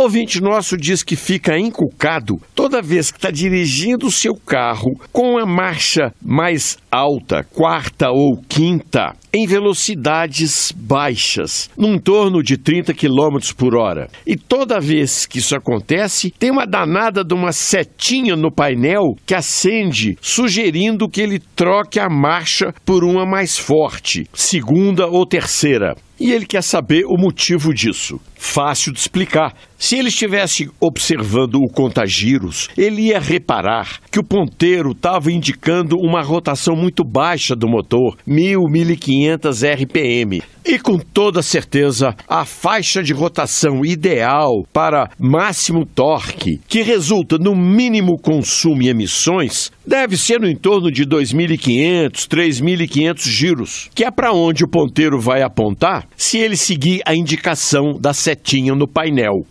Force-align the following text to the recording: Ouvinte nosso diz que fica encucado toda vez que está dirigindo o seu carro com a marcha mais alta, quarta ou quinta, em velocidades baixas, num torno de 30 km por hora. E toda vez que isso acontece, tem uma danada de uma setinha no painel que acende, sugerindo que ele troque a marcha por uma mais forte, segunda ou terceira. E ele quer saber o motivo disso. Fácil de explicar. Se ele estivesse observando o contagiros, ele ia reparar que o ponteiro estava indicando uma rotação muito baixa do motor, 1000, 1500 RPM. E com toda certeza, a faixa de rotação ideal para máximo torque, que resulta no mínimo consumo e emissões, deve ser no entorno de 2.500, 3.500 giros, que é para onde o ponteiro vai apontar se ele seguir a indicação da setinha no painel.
Ouvinte 0.00 0.40
nosso 0.40 0.78
diz 0.78 1.02
que 1.02 1.14
fica 1.14 1.58
encucado 1.58 2.40
toda 2.54 2.80
vez 2.80 3.10
que 3.10 3.18
está 3.18 3.30
dirigindo 3.30 4.06
o 4.06 4.10
seu 4.10 4.34
carro 4.34 4.98
com 5.12 5.36
a 5.36 5.44
marcha 5.44 6.10
mais 6.24 6.78
alta, 6.90 7.44
quarta 7.44 8.08
ou 8.10 8.40
quinta, 8.48 9.14
em 9.30 9.46
velocidades 9.46 10.72
baixas, 10.74 11.68
num 11.76 11.98
torno 11.98 12.42
de 12.42 12.56
30 12.56 12.94
km 12.94 13.52
por 13.54 13.76
hora. 13.76 14.08
E 14.26 14.38
toda 14.38 14.80
vez 14.80 15.26
que 15.26 15.38
isso 15.38 15.54
acontece, 15.54 16.32
tem 16.38 16.50
uma 16.50 16.66
danada 16.66 17.22
de 17.22 17.34
uma 17.34 17.52
setinha 17.52 18.34
no 18.34 18.50
painel 18.50 19.14
que 19.26 19.34
acende, 19.34 20.16
sugerindo 20.22 21.10
que 21.10 21.20
ele 21.20 21.38
troque 21.54 22.00
a 22.00 22.08
marcha 22.08 22.72
por 22.86 23.04
uma 23.04 23.26
mais 23.26 23.58
forte, 23.58 24.26
segunda 24.32 25.06
ou 25.06 25.26
terceira. 25.26 25.94
E 26.20 26.32
ele 26.32 26.44
quer 26.44 26.62
saber 26.62 27.06
o 27.06 27.16
motivo 27.16 27.72
disso. 27.72 28.20
Fácil 28.36 28.92
de 28.92 28.98
explicar. 28.98 29.54
Se 29.78 29.96
ele 29.96 30.08
estivesse 30.08 30.70
observando 30.78 31.54
o 31.54 31.66
contagiros, 31.66 32.68
ele 32.76 33.08
ia 33.08 33.18
reparar 33.18 34.00
que 34.10 34.18
o 34.20 34.24
ponteiro 34.24 34.90
estava 34.90 35.32
indicando 35.32 35.96
uma 35.96 36.20
rotação 36.20 36.76
muito 36.76 37.02
baixa 37.02 37.56
do 37.56 37.66
motor, 37.66 38.18
1000, 38.26 38.60
1500 38.68 39.62
RPM. 39.62 40.42
E 40.64 40.78
com 40.78 40.98
toda 40.98 41.42
certeza, 41.42 42.14
a 42.28 42.44
faixa 42.44 43.02
de 43.02 43.14
rotação 43.14 43.82
ideal 43.82 44.62
para 44.70 45.10
máximo 45.18 45.86
torque, 45.86 46.60
que 46.68 46.82
resulta 46.82 47.38
no 47.38 47.56
mínimo 47.56 48.18
consumo 48.18 48.82
e 48.82 48.90
emissões, 48.90 49.72
deve 49.86 50.18
ser 50.18 50.38
no 50.38 50.48
entorno 50.48 50.90
de 50.90 51.06
2.500, 51.06 52.28
3.500 52.28 53.26
giros, 53.26 53.90
que 53.94 54.04
é 54.04 54.10
para 54.10 54.32
onde 54.32 54.64
o 54.64 54.68
ponteiro 54.68 55.18
vai 55.18 55.42
apontar 55.42 56.06
se 56.16 56.38
ele 56.38 56.56
seguir 56.56 57.00
a 57.06 57.14
indicação 57.14 57.98
da 57.98 58.12
setinha 58.12 58.74
no 58.74 58.86
painel. 58.86 59.44